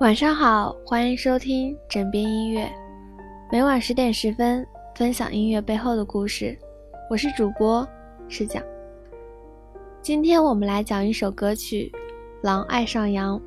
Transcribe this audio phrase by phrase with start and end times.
[0.00, 2.70] 晚上好，欢迎收听枕边音乐，
[3.50, 6.56] 每晚十点十分分享音乐背后的故事。
[7.10, 7.86] 我是主播
[8.28, 8.62] 是讲。
[10.00, 11.90] 今天我们来讲一首歌曲
[12.42, 13.40] 《狼爱上羊》。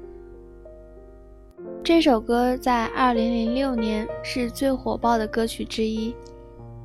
[1.81, 6.13] 这首歌在二零零六年是最火爆的歌曲之一，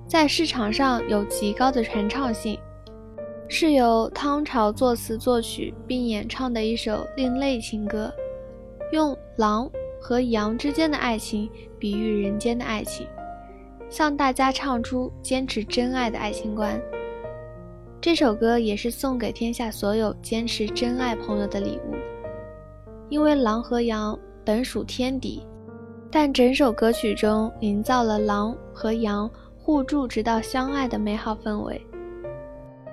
[0.07, 2.57] 在市场上有极高的传唱性，
[3.49, 8.13] 是由汤潮作词作曲并演唱的一首另类情歌，
[8.93, 13.07] 用狼和羊之间的爱情比喻人间的爱情，
[13.89, 16.81] 向大家唱出坚持真爱的爱情观。
[18.01, 21.95] 这首歌也是送给天下所有坚持真爱朋友的礼物，
[23.09, 25.45] 因为狼和羊本属天敌，
[26.09, 31.85] 但整首歌曲中营造了狼和羊互助直到相爱的美好氛围，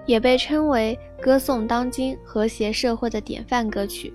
[0.08, 4.12] 也被称为歌颂当今和谐社会的典范歌曲。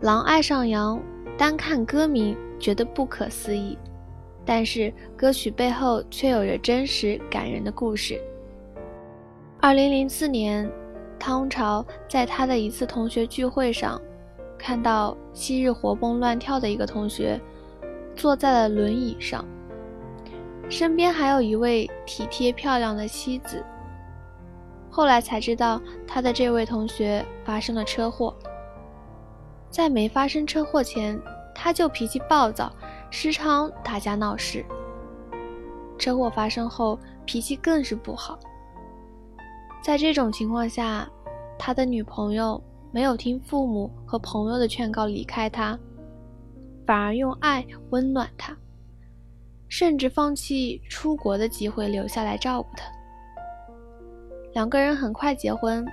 [0.00, 1.02] 狼爱上羊，
[1.36, 3.76] 单看歌名觉得不可思议，
[4.44, 8.20] 但是歌曲背后却有着真实感人的故事。
[9.60, 10.70] 二零零四年，
[11.18, 14.00] 汤潮在他的一次同学聚会上，
[14.56, 17.40] 看到昔日活蹦乱跳的一个同学
[18.14, 19.44] 坐在了轮椅上，
[20.68, 23.64] 身边还有一位体贴漂亮的妻子。
[24.88, 28.32] 后来才知道，他的这位同学发生了车祸。
[29.70, 31.20] 在没发生车祸前，
[31.54, 32.72] 他就脾气暴躁，
[33.10, 34.64] 时常打架闹事。
[35.98, 38.38] 车祸发生后，脾气更是不好。
[39.82, 41.08] 在这种情况下，
[41.58, 45.78] 他的女朋友没有听父母和朋友的劝告离开他，
[46.86, 48.56] 反而用爱温暖他，
[49.68, 52.84] 甚至放弃出国的机会留下来照顾他。
[54.54, 55.86] 两个人很快结婚，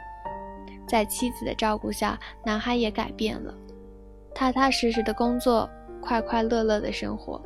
[0.88, 3.54] 在妻子的照顾下，男孩也改变了，
[4.36, 5.68] 踏踏实实的工作，
[6.00, 7.42] 快快乐乐的生活。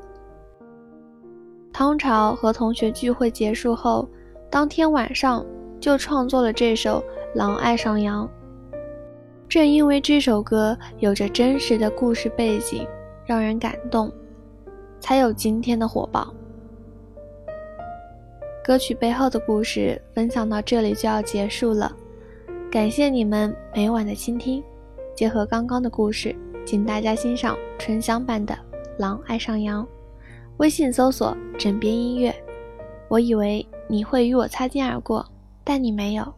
[1.71, 4.05] 汤潮和同学聚会结束后，
[4.49, 5.45] 当天晚上。
[5.81, 6.99] 就创作了这首
[7.33, 8.29] 《狼爱上羊》。
[9.47, 12.85] 正因为这首歌有着真实的故事背景，
[13.25, 14.11] 让人感动，
[14.99, 16.33] 才有今天的火爆。
[18.61, 21.89] 歌曲背后的故事分享到这里就要结束了，
[22.69, 24.61] 感谢你们每晚的倾听。
[25.15, 28.53] 结合刚刚的故事，请大家欣赏纯享版的
[28.97, 29.83] 《狼爱上羊》。
[30.57, 32.33] 微信搜索“枕边音乐”，
[33.09, 35.25] 我以为你会与我擦肩而过。
[35.63, 36.33] 但你没有。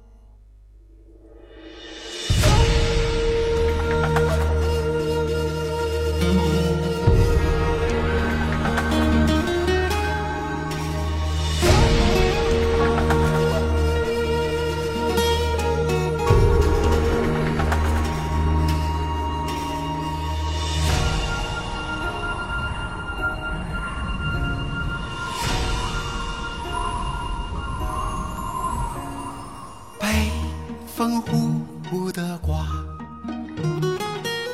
[31.02, 32.64] 风呼呼的刮，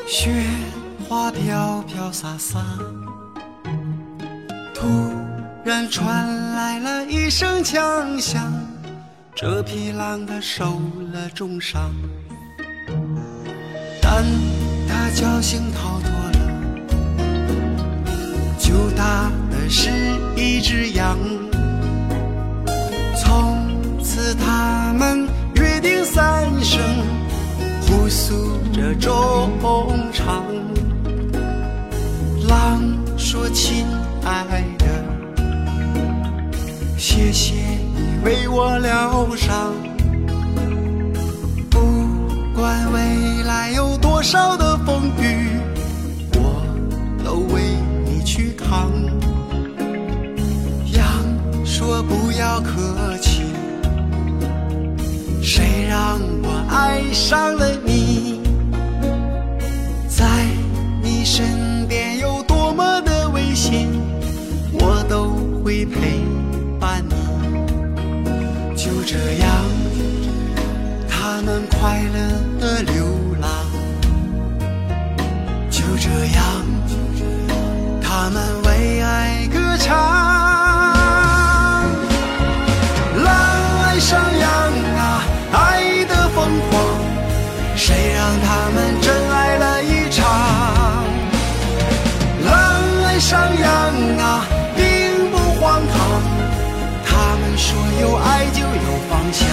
[0.07, 0.45] 雪
[1.05, 2.63] 花飘飘洒洒。
[4.73, 4.87] 突
[5.65, 8.49] 然传来了一声枪响，
[9.35, 10.79] 这匹狼它受
[11.11, 11.91] 了重伤。
[14.01, 14.23] 但
[14.87, 16.39] 它侥幸逃脱了，
[18.57, 19.89] 救它的是
[20.37, 21.17] 一只羊。
[28.95, 30.43] 着衷肠，
[32.47, 32.81] 狼
[33.17, 33.85] 说：“亲
[34.23, 34.85] 爱的，
[36.97, 39.73] 谢谢你为我疗伤。
[41.69, 41.79] 不
[42.55, 45.59] 管未来有多少的风雨，
[46.33, 46.63] 我
[47.23, 47.61] 都为
[48.05, 48.91] 你去扛。”
[50.93, 51.05] 羊
[51.65, 53.43] 说：“不要客气。”
[55.41, 58.46] 谁让我爱上了你？
[65.87, 66.21] 陪
[66.79, 67.15] 伴你。
[68.75, 69.49] 就这样，
[71.09, 72.19] 他们快乐
[97.57, 99.47] 说有爱就有方向。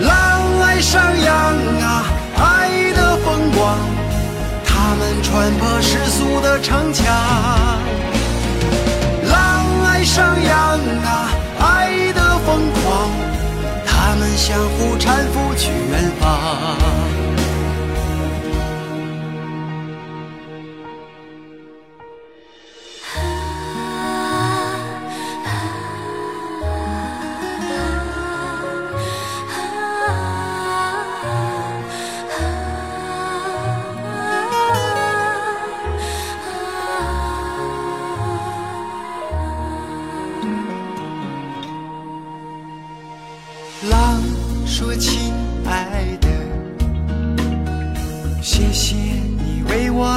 [0.00, 1.34] 狼爱上羊
[1.80, 2.04] 啊
[2.36, 3.78] 爱的风光
[4.64, 7.06] 他们穿破世俗的城墙
[9.30, 11.30] 狼爱上羊啊
[11.60, 13.10] 爱的疯狂
[13.86, 17.11] 他们相互搀扶去远方。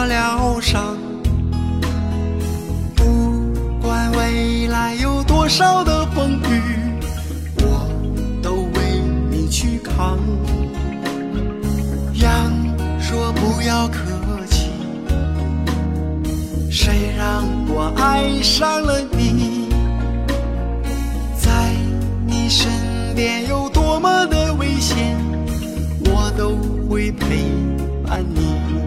[0.07, 0.97] 疗伤。
[2.95, 3.03] 不
[3.81, 6.61] 管未来有多少的风雨，
[7.61, 7.87] 我
[8.41, 10.17] 都为你去扛。”
[12.13, 12.31] 羊
[12.99, 13.99] 说：“不要客
[14.49, 14.69] 气，
[16.69, 19.69] 谁让我爱上了你，
[21.37, 21.73] 在
[22.25, 22.71] 你身
[23.15, 25.17] 边有多么的危险，
[26.05, 26.55] 我都
[26.89, 27.45] 会陪
[28.05, 28.84] 伴你。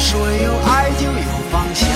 [0.00, 1.89] 说有爱就有方向。